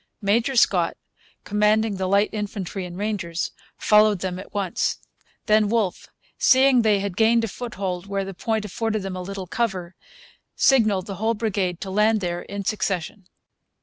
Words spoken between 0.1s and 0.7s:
Major